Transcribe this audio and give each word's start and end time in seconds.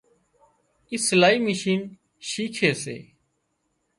اِي 0.89 0.97
سلائي 1.07 1.37
مِشين 1.45 1.81
شيکي 2.29 2.71
سي 2.83 2.97